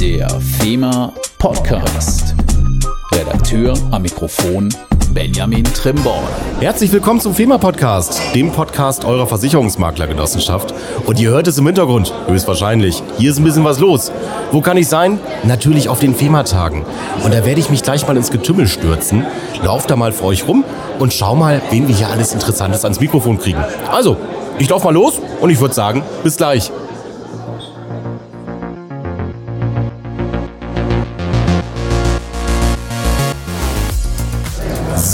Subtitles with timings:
[0.00, 2.34] Der FEMA Podcast.
[3.12, 4.70] Redakteur am Mikrofon
[5.12, 6.24] Benjamin Trimborn.
[6.58, 10.72] Herzlich willkommen zum FEMA Podcast, dem Podcast eurer Versicherungsmaklergenossenschaft.
[11.04, 13.02] Und ihr hört es im Hintergrund, höchstwahrscheinlich.
[13.18, 14.10] Hier ist ein bisschen was los.
[14.52, 15.20] Wo kann ich sein?
[15.42, 16.86] Natürlich auf den FEMA-Tagen.
[17.22, 19.26] Und da werde ich mich gleich mal ins Getümmel stürzen,
[19.62, 20.64] lauf da mal für euch rum
[20.98, 23.62] und schau mal, wen wir hier alles Interessantes ans Mikrofon kriegen.
[23.92, 24.16] Also,
[24.58, 26.72] ich lauf mal los und ich würde sagen, bis gleich.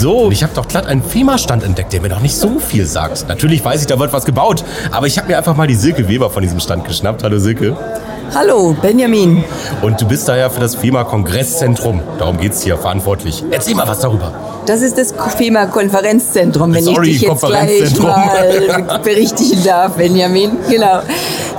[0.06, 3.27] So, ich habe doch glatt einen FEMA-Stand entdeckt, der mir noch nicht so viel sagt.
[3.27, 6.06] Natürlich weiß ich, da wird was gebaut, aber ich habe mir einfach mal die Silke
[6.06, 7.24] Weber von diesem Stand geschnappt.
[7.24, 7.77] Hallo Silke.
[8.33, 9.42] Hallo, Benjamin.
[9.83, 13.42] Und du bist da ja für das FEMA-Kongress-Zentrum, darum geht es hier, verantwortlich.
[13.50, 14.55] Erzähl mal was darüber.
[14.66, 20.56] Das ist das FEMA-Konferenzzentrum, wenn Sorry, ich dich jetzt gleich mal berichtigen darf, Benjamin.
[20.69, 21.02] Genau.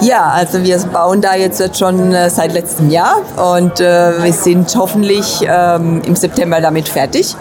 [0.02, 3.18] Ja, also wir bauen da jetzt schon äh, seit letztem Jahr
[3.56, 7.36] und äh, wir sind hoffentlich ähm, im September damit fertig.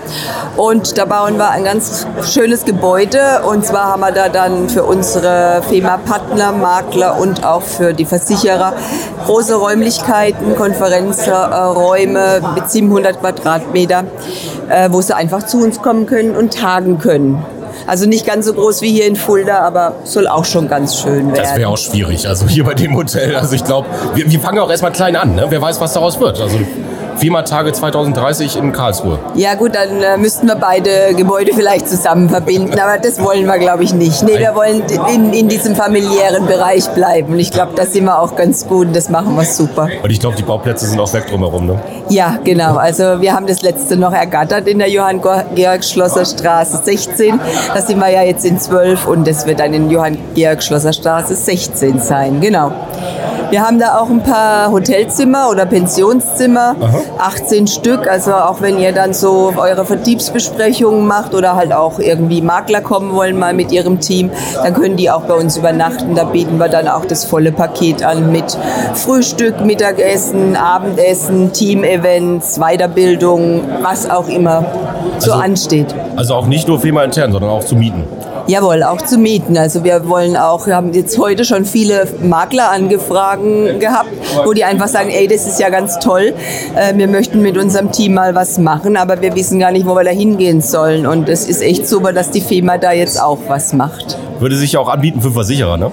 [0.56, 4.84] Und da bauen wir ein ganz schönes Gebäude und zwar haben wir da dann für
[4.84, 8.72] unsere FEMA-Partner, Makler und auch für die Versicherer
[9.26, 14.04] große Räumlichkeiten, Konferenzräume mit 700 Quadratmeter,
[14.70, 17.44] äh, wo sie einfach zu uns kommen können und tagen können.
[17.86, 21.32] Also nicht ganz so groß wie hier in Fulda, aber soll auch schon ganz schön
[21.32, 21.34] werden.
[21.34, 23.36] Das wäre auch schwierig, also hier bei dem Hotel.
[23.36, 25.34] Also ich glaube, wir, wir fangen auch erstmal klein an.
[25.34, 25.46] Ne?
[25.48, 26.40] Wer weiß, was daraus wird.
[26.40, 26.58] Also
[27.16, 29.18] FEMA-Tage 2030 in Karlsruhe.
[29.34, 33.58] Ja gut, dann äh, müssten wir beide Gebäude vielleicht zusammen verbinden, aber das wollen wir,
[33.58, 34.22] glaube ich, nicht.
[34.22, 37.32] Nee, wir wollen in, in diesem familiären Bereich bleiben.
[37.32, 39.88] Und ich glaube, da sind wir auch ganz gut und das machen wir super.
[40.02, 41.80] Und ich glaube, die Bauplätze sind auch weg drumherum, ne?
[42.08, 42.76] Ja, genau.
[42.76, 47.40] Also wir haben das letzte noch ergattert in der Johann-Georg-Schlosser-Straße 16.
[47.74, 52.40] Da sind wir ja jetzt in 12 und das wird dann in Johann-Georg-Schlosser-Straße 16 sein.
[52.40, 52.72] Genau.
[53.50, 57.00] Wir haben da auch ein paar Hotelzimmer oder Pensionszimmer, Aha.
[57.18, 58.08] 18 Stück.
[58.10, 63.12] Also auch wenn ihr dann so eure Vertriebsbesprechungen macht oder halt auch irgendwie Makler kommen
[63.12, 66.14] wollen mal mit ihrem Team, dann können die auch bei uns übernachten.
[66.14, 68.58] Da bieten wir dann auch das volle Paket an mit
[68.94, 74.64] Frühstück, Mittagessen, Abendessen, Teamevents, Weiterbildung, was auch immer
[75.18, 75.94] so also, ansteht.
[76.16, 78.04] Also auch nicht nur FEMA intern, sondern auch zu mieten.
[78.48, 79.56] Jawohl, auch zu mieten.
[79.56, 84.10] Also wir wollen auch, wir haben jetzt heute schon viele Makleranfragen gehabt,
[84.44, 86.32] wo die einfach sagen, ey, das ist ja ganz toll,
[86.76, 89.94] äh, wir möchten mit unserem Team mal was machen, aber wir wissen gar nicht, wo
[89.96, 91.06] wir da hingehen sollen.
[91.06, 94.16] Und es ist echt super, dass die FEMA da jetzt auch was macht.
[94.38, 95.90] Würde sich auch anbieten für Versicherer, ne?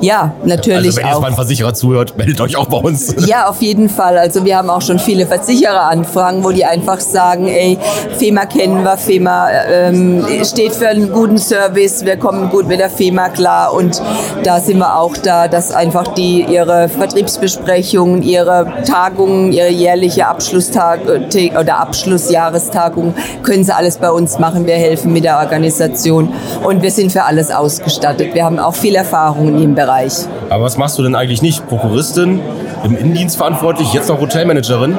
[0.00, 3.14] Ja, natürlich also wenn jetzt mal ein Versicherer zuhört, meldet euch auch bei uns.
[3.26, 4.18] Ja, auf jeden Fall.
[4.18, 7.76] Also wir haben auch schon viele Versichereranfragen, wo die einfach sagen, ey,
[8.18, 12.90] FEMA kennen wir, FEMA ähm, steht für einen guten Service, wir kommen gut mit der
[12.90, 14.00] FEMA klar und
[14.44, 21.00] da sind wir auch da, dass einfach die ihre Vertriebsbesprechungen, ihre Tagungen, ihre jährliche Abschlusstag
[21.08, 24.66] äh, oder Abschlussjahrestagung können sie alles bei uns machen.
[24.66, 26.32] Wir helfen mit der Organisation
[26.62, 28.34] und wir sind für alles ausgestattet.
[28.34, 29.85] Wir haben auch viel Erfahrung in dem Bereich.
[29.86, 30.12] Bereich.
[30.50, 31.66] Aber was machst du denn eigentlich nicht?
[31.68, 32.40] Prokuristin,
[32.84, 34.98] im Innendienst verantwortlich, jetzt noch Hotelmanagerin?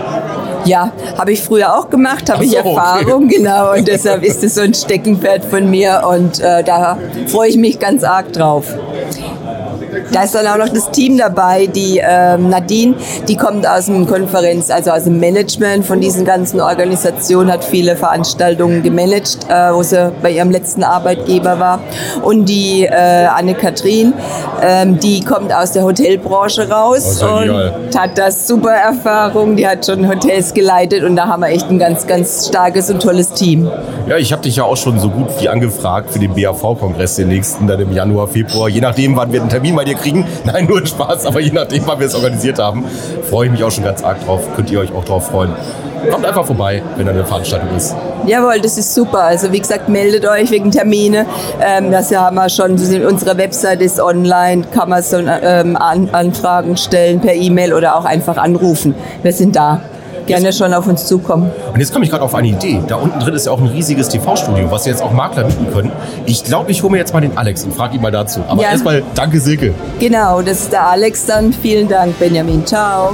[0.65, 3.35] Ja, habe ich früher auch gemacht, habe so, ich Erfahrung, okay.
[3.37, 3.73] genau.
[3.73, 6.97] Und deshalb ist es so ein Steckenpferd von mir und äh, da
[7.27, 8.75] freue ich mich ganz arg drauf.
[10.17, 12.95] Da ist dann auch noch das Team dabei, die ähm, Nadine,
[13.27, 17.95] die kommt aus dem Konferenz, also aus dem Management von diesen ganzen Organisationen, hat viele
[17.95, 21.81] Veranstaltungen gemanagt, äh, wo sie bei ihrem letzten Arbeitgeber war.
[22.23, 24.13] Und die äh, Anne-Kathrin,
[24.59, 29.55] ähm, die kommt aus der Hotelbranche raus oh, und hat das super Erfahrung.
[29.55, 33.03] Die hat schon Hotels geleitet und da haben wir echt ein ganz, ganz starkes und
[33.03, 33.69] tolles Team.
[34.09, 37.27] Ja, ich habe dich ja auch schon so gut wie angefragt für den BAV-Kongress, den
[37.27, 40.06] nächsten dann im Januar, Februar, je nachdem, wann wir einen Termin bei dir kriegen.
[40.45, 42.85] Nein, nur Spaß, aber je nachdem, wann wir es organisiert haben,
[43.29, 44.41] freue ich mich auch schon ganz arg drauf.
[44.55, 45.53] Könnt ihr euch auch drauf freuen.
[46.11, 47.95] Kommt einfach vorbei, wenn eine Veranstaltung ist.
[48.25, 49.23] Jawohl, das ist super.
[49.23, 51.25] Also wie gesagt, meldet euch wegen Termine.
[51.59, 52.71] Ähm, das haben wir schon.
[52.71, 58.37] Unsere Website ist online, kann man so ähm, Anfragen stellen per E-Mail oder auch einfach
[58.37, 58.95] anrufen.
[59.23, 59.81] Wir sind da
[60.27, 61.51] gerne schon auf uns zukommen.
[61.73, 62.81] Und jetzt komme ich gerade auf eine Idee.
[62.87, 65.91] Da unten drin ist ja auch ein riesiges TV-Studio, was jetzt auch Makler mieten können.
[66.25, 68.41] Ich glaube, ich hole mir jetzt mal den Alex und frage ihn mal dazu.
[68.47, 68.71] Aber ja.
[68.71, 69.73] erstmal danke, Silke.
[69.99, 71.53] Genau, das ist der Alex dann.
[71.53, 72.65] Vielen Dank, Benjamin.
[72.65, 73.13] Ciao.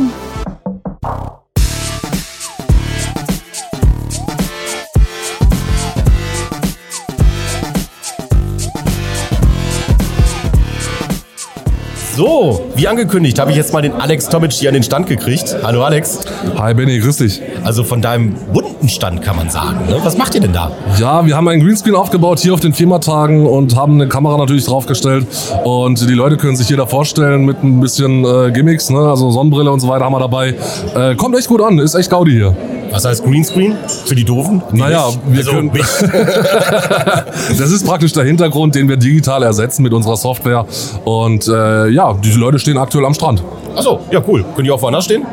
[12.16, 15.56] So, wie angekündigt, habe ich jetzt mal den Alex Tomic hier an den Stand gekriegt.
[15.64, 16.20] Hallo Alex.
[16.60, 17.42] Hi Benny, grüß dich.
[17.64, 19.88] Also von deinem bunten Stand kann man sagen.
[19.90, 19.98] Ne?
[20.04, 20.72] Was macht ihr denn da?
[21.00, 24.66] Ja, wir haben einen Greenscreen aufgebaut hier auf den FEMA-Tagen und haben eine Kamera natürlich
[24.66, 25.26] draufgestellt.
[25.64, 29.00] Und die Leute können sich hier da vorstellen mit ein bisschen äh, Gimmicks, ne?
[29.00, 30.54] also Sonnenbrille und so weiter haben wir dabei.
[30.96, 32.56] Äh, kommt echt gut an, ist echt Gaudi hier.
[32.94, 33.76] Was heißt Greenscreen?
[34.06, 34.62] Für die Doofen?
[34.72, 35.72] Naja, wir also, können.
[37.58, 40.68] das ist praktisch der Hintergrund, den wir digital ersetzen mit unserer Software.
[41.04, 43.42] Und äh, ja, diese Leute stehen aktuell am Strand.
[43.76, 44.44] Achso, ja cool.
[44.56, 45.26] Können die auch woanders stehen?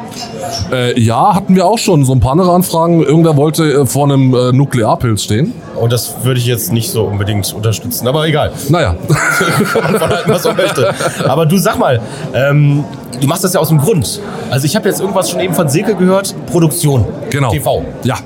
[0.73, 3.03] Äh, ja, hatten wir auch schon so ein paar andere Anfragen.
[3.03, 5.53] Irgendwer wollte äh, vor einem äh, Nuklearpilz stehen.
[5.77, 8.53] Und das würde ich jetzt nicht so unbedingt unterstützen, aber egal.
[8.69, 8.97] Naja.
[9.73, 10.95] Kann man verhalten, was man möchte.
[11.29, 12.01] Aber du sag mal,
[12.35, 12.85] ähm,
[13.21, 14.21] du machst das ja aus dem Grund.
[14.51, 17.07] Also ich habe jetzt irgendwas schon eben von Silke gehört, Produktion.
[17.31, 17.51] Genau.
[17.51, 17.85] TV.
[18.05, 18.17] Ja,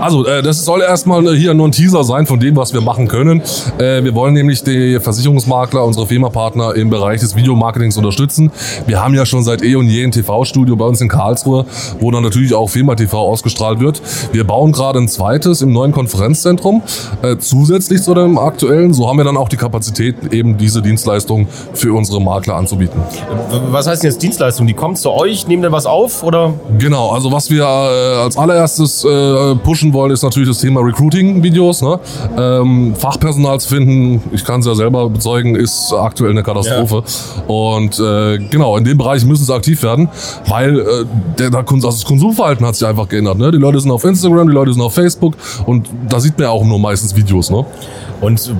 [0.00, 3.08] also, äh, das soll erstmal hier nur ein Teaser sein von dem, was wir machen
[3.08, 3.40] können.
[3.78, 8.50] Äh, wir wollen nämlich die Versicherungsmakler, unsere Firmapartner im Bereich des Videomarketings unterstützen.
[8.86, 11.66] Wir haben ja schon seit eh und je ein TV-Studio bei uns in Karlsruhe,
[12.00, 14.02] wo dann natürlich auch Firma TV ausgestrahlt wird.
[14.32, 16.82] Wir bauen gerade ein zweites im neuen Konferenzzentrum,
[17.22, 18.92] äh, zusätzlich zu dem aktuellen.
[18.94, 23.00] So haben wir dann auch die Kapazität, eben diese Dienstleistung für unsere Makler anzubieten.
[23.70, 24.66] Was heißt denn jetzt Dienstleistung?
[24.66, 26.54] Die kommen zu euch, nehmen dann was auf oder?
[26.78, 29.54] Genau, also was wir äh, als allererstes äh,
[29.84, 31.82] pushen wollen, ist natürlich das Thema Recruiting-Videos.
[31.82, 32.00] Ne?
[32.38, 37.04] Ähm, Fachpersonal zu finden, ich kann es ja selber bezeugen, ist aktuell eine Katastrophe.
[37.04, 37.54] Ja.
[37.54, 40.08] Und äh, genau, in dem Bereich müssen sie aktiv werden,
[40.48, 40.84] weil äh,
[41.38, 43.38] der, der, das Konsumverhalten hat sich einfach geändert.
[43.38, 43.50] Ne?
[43.50, 45.34] Die Leute sind auf Instagram, die Leute sind auf Facebook
[45.66, 47.50] und da sieht man ja auch nur meistens Videos.
[47.50, 47.64] Ne?
[48.20, 48.54] Und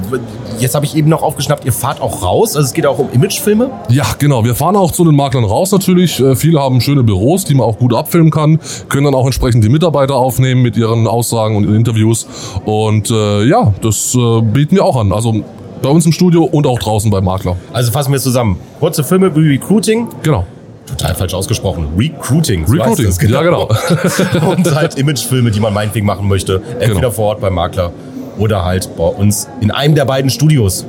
[0.59, 2.57] jetzt habe ich eben noch aufgeschnappt, ihr fahrt auch raus.
[2.57, 3.71] Also es geht auch um Imagefilme?
[3.89, 4.45] Ja, genau.
[4.45, 6.21] Wir fahren auch zu den Maklern raus natürlich.
[6.21, 9.65] Äh, viele haben schöne Büros, die man auch gut abfilmen kann, können dann auch entsprechend
[9.65, 12.27] die Mitarbeiter aufnehmen mit ihren Aussagen und Interviews.
[12.65, 15.13] Und äh, ja, das äh, bieten wir auch an.
[15.13, 15.35] Also
[15.83, 17.57] bei uns im Studio und auch draußen beim Makler.
[17.73, 18.59] Also fassen wir zusammen.
[18.81, 20.09] Kurze Filme wie Recruiting.
[20.23, 20.45] Genau
[20.87, 21.89] total falsch ausgesprochen.
[21.97, 22.65] Recruiting.
[22.67, 23.35] Recruiting, genau.
[23.35, 24.51] ja genau.
[24.51, 26.63] und halt Imagefilme, die man meinetwegen machen möchte.
[26.73, 27.11] Entweder genau.
[27.11, 27.93] vor Ort beim Makler
[28.39, 30.85] oder halt bei uns in einem der beiden Studios.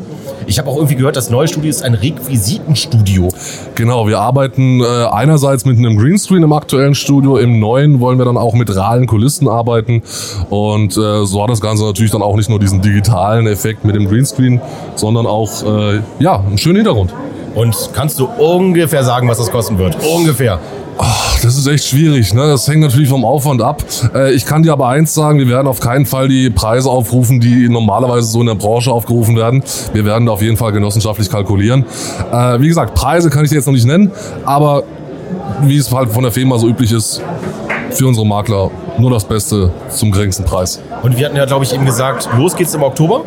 [0.48, 3.30] Ich habe auch irgendwie gehört, das neue Studio ist ein Requisitenstudio.
[3.74, 8.26] Genau, wir arbeiten äh, einerseits mit einem Greenscreen im aktuellen Studio, im neuen wollen wir
[8.26, 10.04] dann auch mit realen Kulissen arbeiten
[10.50, 13.96] und äh, so hat das Ganze natürlich dann auch nicht nur diesen digitalen Effekt mit
[13.96, 14.62] dem Greenscreen,
[14.96, 17.12] sondern auch äh, ja einen schönen Hintergrund.
[17.56, 19.98] Und kannst du ungefähr sagen, was das kosten wird?
[20.14, 20.60] Ungefähr.
[20.98, 22.34] Ach, das ist echt schwierig.
[22.34, 22.48] Ne?
[22.48, 23.84] Das hängt natürlich vom Aufwand ab.
[24.16, 27.40] Äh, ich kann dir aber eins sagen, wir werden auf keinen Fall die Preise aufrufen,
[27.40, 29.64] die normalerweise so in der Branche aufgerufen werden.
[29.94, 31.86] Wir werden auf jeden Fall genossenschaftlich kalkulieren.
[32.32, 34.12] Äh, wie gesagt, Preise kann ich dir jetzt noch nicht nennen,
[34.44, 34.84] aber
[35.62, 37.22] wie es halt von der Firma so üblich ist,
[37.92, 40.82] für unsere Makler nur das Beste zum geringsten Preis.
[41.04, 43.22] Und wir hatten ja, glaube ich, eben gesagt, los geht's im Oktober.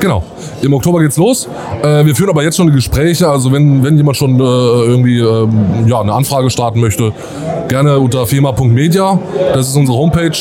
[0.00, 0.22] Genau.
[0.62, 1.48] Im Oktober geht's los.
[1.82, 3.28] Äh, wir führen aber jetzt schon die Gespräche.
[3.28, 5.48] Also wenn, wenn jemand schon äh, irgendwie äh,
[5.86, 7.12] ja, eine Anfrage starten möchte,
[7.68, 9.18] gerne unter firma.media.
[9.54, 10.36] Das ist unsere Homepage.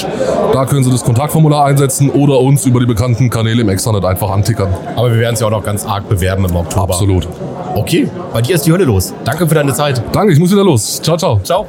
[0.53, 4.29] Da können Sie das Kontaktformular einsetzen oder uns über die bekannten Kanäle im Extranet einfach
[4.29, 4.69] antickern.
[4.95, 6.93] Aber wir werden es ja auch noch ganz arg bewerben im Oktober.
[6.93, 7.27] Absolut.
[7.75, 9.13] Okay, bei dir ist die Hölle los.
[9.25, 10.01] Danke für deine Zeit.
[10.13, 11.01] Danke, ich muss wieder los.
[11.01, 11.39] Ciao, ciao.
[11.43, 11.65] Ciao.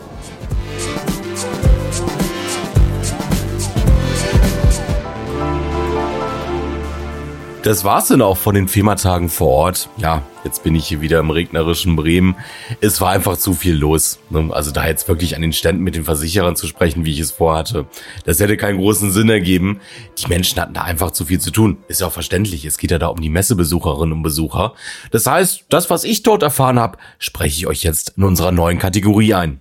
[7.67, 9.89] Das war's dann auch von den FEMA-Tagen vor Ort.
[9.97, 12.37] Ja, jetzt bin ich hier wieder im regnerischen Bremen.
[12.81, 14.21] Es war einfach zu viel los.
[14.31, 14.51] Ne?
[14.53, 17.33] Also da jetzt wirklich an den Ständen mit den Versicherern zu sprechen, wie ich es
[17.33, 17.87] vorhatte,
[18.25, 19.81] das hätte keinen großen Sinn ergeben.
[20.17, 21.79] Die Menschen hatten da einfach zu viel zu tun.
[21.89, 22.65] Ist ja auch verständlich.
[22.65, 24.75] Es geht ja da um die Messebesucherinnen und Besucher.
[25.11, 28.79] Das heißt, das, was ich dort erfahren habe, spreche ich euch jetzt in unserer neuen
[28.79, 29.59] Kategorie ein.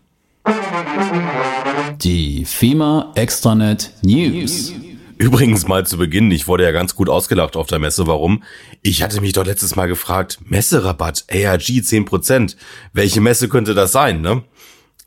[2.03, 4.73] Die FEMA Extranet News.
[5.17, 8.05] Übrigens mal zu Beginn, ich wurde ja ganz gut ausgelacht auf der Messe.
[8.05, 8.43] Warum?
[8.81, 12.55] Ich hatte mich dort letztes Mal gefragt, Messerabatt, ARG 10%.
[12.91, 14.43] Welche Messe könnte das sein, ne?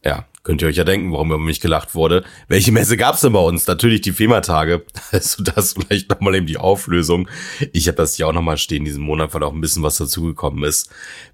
[0.02, 2.24] Ja, Könnt ihr euch ja denken, warum über mich gelacht wurde.
[2.46, 3.66] Welche Messe gab's denn bei uns?
[3.66, 4.86] Natürlich die FEMA-Tage.
[5.12, 7.28] Also das vielleicht nochmal eben die Auflösung.
[7.74, 10.64] Ich habe das hier auch nochmal stehen diesen Monat, weil auch ein bisschen was dazugekommen
[10.64, 10.88] ist.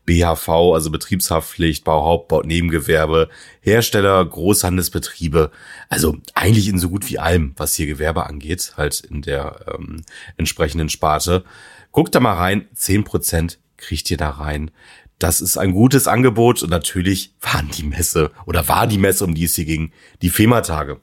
[0.04, 3.28] BHV, also Betriebshaftpflicht, Bauhauptbau, Nebengewerbe,
[3.60, 5.52] Hersteller, Großhandelsbetriebe.
[5.88, 10.02] Also eigentlich in so gut wie allem, was hier Gewerbe angeht, halt in der ähm,
[10.36, 11.44] entsprechenden Sparte.
[11.92, 14.72] Guckt da mal rein, zehn Prozent kriegt ihr da rein.
[15.18, 19.34] Das ist ein gutes Angebot und natürlich waren die Messe oder war die Messe, um
[19.34, 19.92] die es hier ging,
[20.22, 21.00] die FEMA-Tage.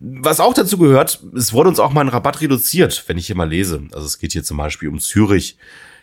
[0.00, 3.36] Was auch dazu gehört, es wurde uns auch mal ein Rabatt reduziert, wenn ich hier
[3.36, 3.82] mal lese.
[3.92, 5.56] Also es geht hier zum Beispiel um Zürich,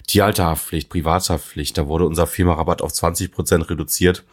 [0.08, 4.24] Tierhalterhaftpflicht, Privathaftpflicht, da wurde unser FEMA-Rabatt auf 20 Prozent reduziert.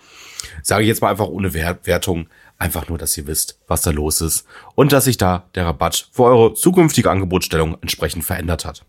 [0.62, 4.20] Sage ich jetzt mal einfach ohne Wertung, einfach nur, dass ihr wisst, was da los
[4.20, 8.84] ist und dass sich da der Rabatt für eure zukünftige Angebotsstellung entsprechend verändert hat.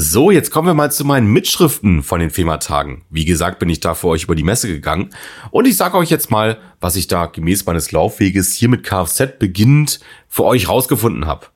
[0.00, 3.02] So, jetzt kommen wir mal zu meinen Mitschriften von den FEMA-Tagen.
[3.10, 5.10] Wie gesagt, bin ich da für euch über die Messe gegangen.
[5.50, 9.40] Und ich sage euch jetzt mal, was ich da gemäß meines Laufweges hier mit Kfz
[9.40, 11.46] beginnend für euch rausgefunden habe.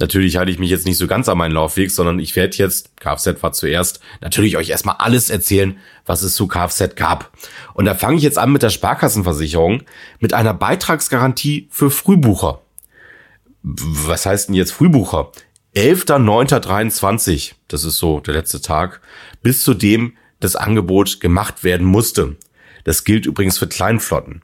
[0.00, 2.96] Natürlich halte ich mich jetzt nicht so ganz an meinen Laufweg, sondern ich werde jetzt,
[2.96, 7.30] Kfz war zuerst, natürlich euch erstmal alles erzählen, was es zu Kfz gab.
[7.74, 9.82] Und da fange ich jetzt an mit der Sparkassenversicherung,
[10.18, 12.62] mit einer Beitragsgarantie für Frühbucher.
[13.62, 15.30] Was heißt denn jetzt Frühbucher?
[15.74, 19.00] 11.09.23, das ist so der letzte Tag,
[19.42, 22.36] bis zu dem das Angebot gemacht werden musste.
[22.84, 24.42] Das gilt übrigens für Kleinflotten.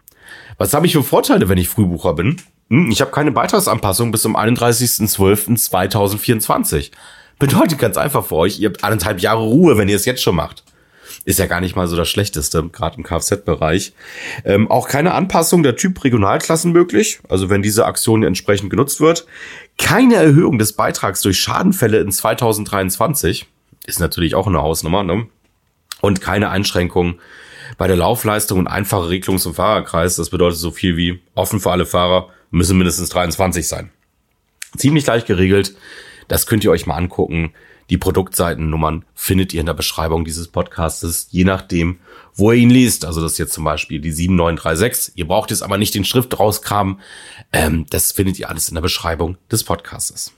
[0.56, 2.40] Was habe ich für Vorteile, wenn ich Frühbucher bin?
[2.70, 6.92] Hm, ich habe keine Beitragsanpassung bis zum 31.12.2024.
[7.38, 10.36] Bedeutet ganz einfach für euch, ihr habt anderthalb Jahre Ruhe, wenn ihr es jetzt schon
[10.36, 10.64] macht.
[11.28, 13.92] Ist ja gar nicht mal so das Schlechteste, gerade im Kfz-Bereich.
[14.46, 19.26] Ähm, auch keine Anpassung der Typ Regionalklassen möglich, also wenn diese Aktion entsprechend genutzt wird.
[19.76, 23.46] Keine Erhöhung des Beitrags durch Schadenfälle in 2023.
[23.84, 25.26] Ist natürlich auch eine Hausnummer, ne?
[26.00, 27.18] Und keine Einschränkung
[27.76, 30.16] bei der Laufleistung und einfache Regelung zum Fahrerkreis.
[30.16, 33.90] Das bedeutet so viel wie offen für alle Fahrer, müssen mindestens 23 sein.
[34.78, 35.74] Ziemlich leicht geregelt.
[36.26, 37.52] Das könnt ihr euch mal angucken.
[37.90, 41.98] Die Produktseitennummern findet ihr in der Beschreibung dieses Podcastes, je nachdem,
[42.34, 43.04] wo ihr ihn liest.
[43.04, 45.14] Also das ist jetzt zum Beispiel die 7936.
[45.16, 47.00] Ihr braucht jetzt aber nicht den Schrift rauskramen.
[47.52, 50.32] Ähm, das findet ihr alles in der Beschreibung des Podcastes.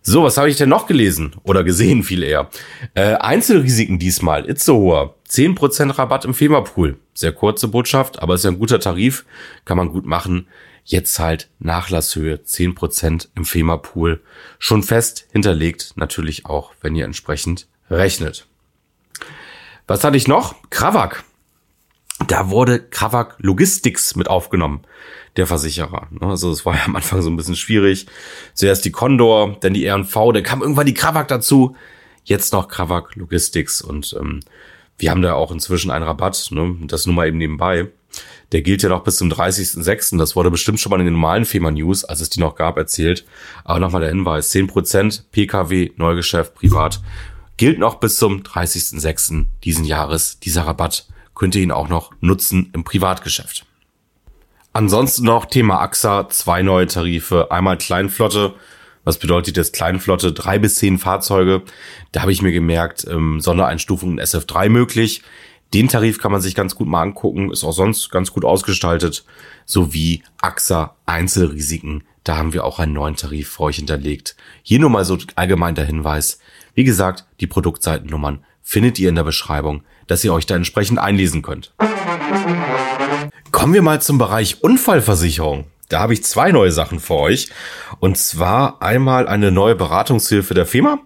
[0.00, 2.48] So, was habe ich denn noch gelesen oder gesehen viel eher?
[2.94, 6.98] Äh, Einzelrisiken diesmal, Itzehoer, 10% Rabatt im FEMA-Pool.
[7.12, 9.26] Sehr kurze Botschaft, aber ist ja ein guter Tarif,
[9.66, 10.46] kann man gut machen.
[10.90, 14.22] Jetzt halt Nachlasshöhe 10% im FEMA-Pool.
[14.58, 18.46] Schon fest hinterlegt, natürlich auch, wenn ihr entsprechend rechnet.
[19.86, 20.54] Was hatte ich noch?
[20.70, 21.24] Kravak.
[22.26, 24.80] Da wurde Kravak Logistics mit aufgenommen,
[25.36, 26.08] der Versicherer.
[26.20, 28.06] Also es war ja am Anfang so ein bisschen schwierig.
[28.54, 31.76] Zuerst die Condor, dann die R&V, dann kam irgendwann die Kravak dazu.
[32.24, 34.40] Jetzt noch Kravak Logistics und ähm,
[34.96, 36.76] wir haben da auch inzwischen einen Rabatt, ne?
[36.86, 37.88] das nur mal eben nebenbei.
[38.52, 40.18] Der gilt ja noch bis zum 30.06.
[40.18, 42.76] Das wurde bestimmt schon mal in den normalen FEMA News, als es die noch gab,
[42.76, 43.26] erzählt.
[43.64, 47.00] Aber nochmal der Hinweis, 10% Pkw, Neugeschäft, privat,
[47.56, 49.46] gilt noch bis zum 30.06.
[49.64, 50.38] diesen Jahres.
[50.40, 53.66] Dieser Rabatt könnt ihr ihn auch noch nutzen im Privatgeschäft.
[54.72, 58.54] Ansonsten noch Thema AXA, zwei neue Tarife, einmal Kleinflotte,
[59.08, 60.34] was bedeutet jetzt Kleinflotte?
[60.34, 61.62] Drei bis zehn Fahrzeuge.
[62.12, 65.22] Da habe ich mir gemerkt, ähm, Sondereinstufung in SF3 möglich.
[65.74, 69.24] Den Tarif kann man sich ganz gut mal angucken, ist auch sonst ganz gut ausgestaltet,
[69.66, 72.04] sowie AXA Einzelrisiken.
[72.24, 74.34] Da haben wir auch einen neuen Tarif für euch hinterlegt.
[74.62, 76.38] Hier nur mal so allgemein der Hinweis.
[76.74, 81.42] Wie gesagt, die Produktseitennummern findet ihr in der Beschreibung, dass ihr euch da entsprechend einlesen
[81.42, 81.74] könnt.
[83.50, 85.66] Kommen wir mal zum Bereich Unfallversicherung.
[85.88, 87.50] Da habe ich zwei neue Sachen für euch.
[87.98, 91.00] Und zwar einmal eine neue Beratungshilfe der FEMA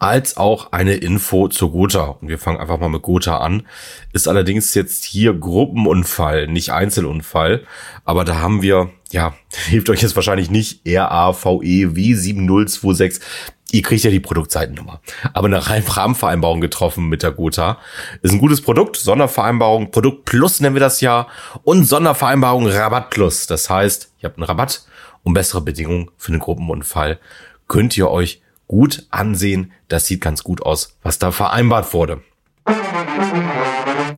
[0.00, 2.16] als auch eine Info zur Gotha.
[2.20, 3.66] Und wir fangen einfach mal mit Gotha an.
[4.12, 7.64] Ist allerdings jetzt hier Gruppenunfall, nicht Einzelunfall.
[8.06, 9.34] Aber da haben wir, ja,
[9.68, 13.20] hilft euch jetzt wahrscheinlich nicht RAVE W7026.
[13.72, 15.02] Ihr kriegt ja die Produktseitennummer.
[15.34, 17.78] Aber eine Rahmenvereinbarung getroffen mit der Gotha.
[18.22, 18.96] Ist ein gutes Produkt.
[18.96, 21.28] Sondervereinbarung, Produkt Plus nennen wir das ja.
[21.62, 23.46] Und Sondervereinbarung Rabatt Plus.
[23.46, 24.86] Das heißt, ihr habt einen Rabatt
[25.24, 27.20] und bessere Bedingungen für einen Gruppenunfall.
[27.68, 29.72] Könnt ihr euch gut ansehen.
[29.88, 32.22] Das sieht ganz gut aus, was da vereinbart wurde.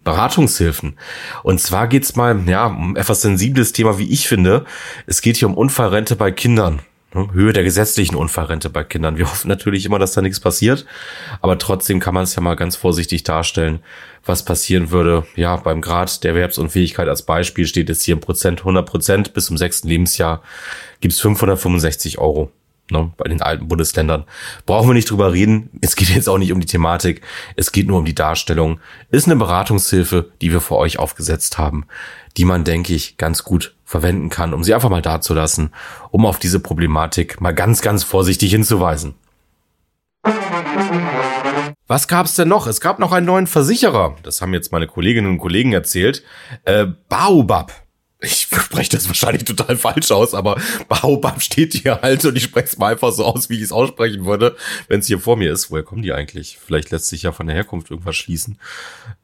[0.05, 0.99] Beratungshilfen.
[1.43, 4.67] Und zwar geht's mal, ja, um etwas sensibles Thema, wie ich finde.
[5.07, 6.81] Es geht hier um Unfallrente bei Kindern.
[7.15, 9.17] Ne, Höhe der gesetzlichen Unfallrente bei Kindern.
[9.17, 10.85] Wir hoffen natürlich immer, dass da nichts passiert,
[11.41, 13.81] aber trotzdem kann man es ja mal ganz vorsichtig darstellen,
[14.23, 15.27] was passieren würde.
[15.35, 19.47] Ja, beim Grad der Erwerbsunfähigkeit als Beispiel steht es hier im Prozent 100 Prozent bis
[19.47, 20.43] zum sechsten Lebensjahr
[21.01, 22.53] gibt's 565 Euro
[22.91, 24.25] ne, bei den alten Bundesländern.
[24.67, 25.71] Brauchen wir nicht drüber reden.
[25.81, 27.23] Es geht jetzt auch nicht um die Thematik.
[27.57, 28.81] Es geht nur um die Darstellung.
[29.11, 31.87] Ist eine Beratungshilfe, die wir für euch aufgesetzt haben,
[32.37, 35.71] die man, denke ich, ganz gut verwenden kann, um sie einfach mal dazulassen,
[36.11, 39.15] um auf diese Problematik mal ganz, ganz vorsichtig hinzuweisen.
[41.89, 42.67] Was gab's denn noch?
[42.67, 44.17] Es gab noch einen neuen Versicherer.
[44.23, 46.23] Das haben jetzt meine Kolleginnen und Kollegen erzählt.
[46.65, 47.82] Äh, Baobab
[48.23, 52.67] ich spreche das wahrscheinlich total falsch aus, aber Baobab steht hier halt und ich spreche
[52.67, 54.57] es mal einfach so aus, wie ich es aussprechen würde,
[54.89, 55.71] wenn es hier vor mir ist.
[55.71, 56.59] Woher kommen die eigentlich?
[56.65, 58.59] Vielleicht lässt sich ja von der Herkunft irgendwas schließen.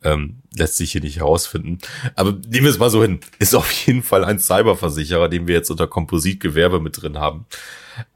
[0.03, 1.79] Ähm, lässt sich hier nicht herausfinden.
[2.17, 3.21] Aber nehmen wir es mal so hin.
[3.39, 7.47] Ist auf jeden Fall ein Cyberversicherer, den wir jetzt unter Kompositgewerbe mit drin haben.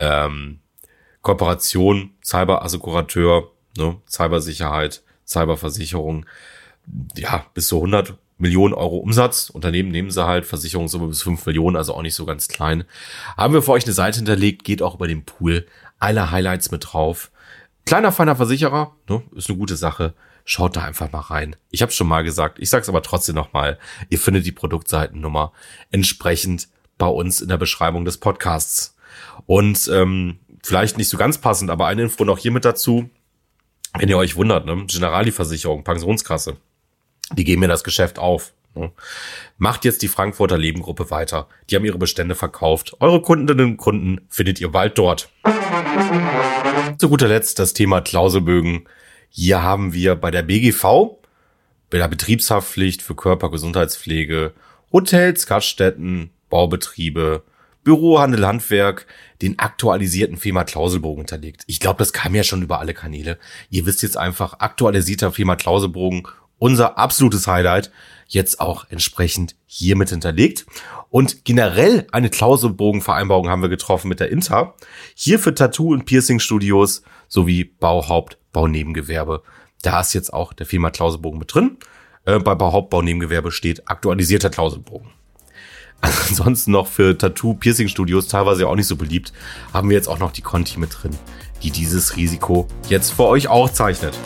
[0.00, 0.58] Ähm,
[1.20, 6.26] Kooperation, Cyberassekurateur, ne, Cybersicherheit, Cyberversicherung.
[7.14, 9.50] Ja, bis zu 100 Millionen Euro Umsatz.
[9.50, 12.84] Unternehmen nehmen sie halt, Versicherungssumme bis 5 Millionen, also auch nicht so ganz klein.
[13.36, 15.66] Haben wir für euch eine Seite hinterlegt, geht auch über den Pool.
[15.98, 17.30] Alle Highlights mit drauf.
[17.84, 20.14] Kleiner, feiner Versicherer, ne, ist eine gute Sache.
[20.44, 21.56] Schaut da einfach mal rein.
[21.70, 23.78] Ich habe schon mal gesagt, ich sag's aber trotzdem noch mal.
[24.08, 25.52] Ihr findet die Produktseitennummer
[25.90, 28.96] entsprechend bei uns in der Beschreibung des Podcasts.
[29.46, 33.10] Und ähm, vielleicht nicht so ganz passend, aber eine Info noch hier mit dazu.
[33.98, 34.86] Wenn ihr euch wundert, ne?
[34.86, 36.56] Generali-Versicherung, Pensionskasse,
[37.36, 38.52] die geben mir das Geschäft auf.
[38.74, 38.90] Ne?
[39.58, 41.48] Macht jetzt die Frankfurter Lebengruppe weiter.
[41.68, 42.96] Die haben ihre Bestände verkauft.
[43.00, 45.30] Eure Kundinnen und Kunden findet ihr bald dort.
[46.98, 48.88] Zu guter Letzt das Thema Klauselbögen.
[49.28, 51.18] Hier haben wir bei der BGV,
[51.90, 54.52] bei der Betriebshaftpflicht für Körpergesundheitspflege,
[54.92, 57.42] Hotels, Gaststätten, Baubetriebe,
[57.84, 59.06] Büro, Handel, Handwerk
[59.40, 61.64] den aktualisierten FEMA-Klauselbogen hinterlegt.
[61.66, 63.38] Ich glaube, das kam ja schon über alle Kanäle.
[63.70, 66.28] Ihr wisst jetzt einfach, aktualisierter FEMA-Klauselbogen,
[66.62, 67.90] unser absolutes Highlight,
[68.28, 70.64] jetzt auch entsprechend hiermit hinterlegt.
[71.10, 74.74] Und generell eine Klauselbogenvereinbarung haben wir getroffen mit der Inter.
[75.16, 79.42] Hier für Tattoo- und Piercing-Studios sowie Bauhaupt, Baunebengewerbe.
[79.82, 81.78] Da ist jetzt auch der FEMA-Klauselbogen mit drin.
[82.26, 85.10] Äh, bei Bauhaupt, Baunebengewerbe steht aktualisierter Klauselbogen.
[86.00, 89.32] Ansonsten noch für Tattoo-Piercing-Studios, teilweise auch nicht so beliebt,
[89.72, 91.18] haben wir jetzt auch noch die Conti mit drin,
[91.64, 94.16] die dieses Risiko jetzt für euch auch zeichnet.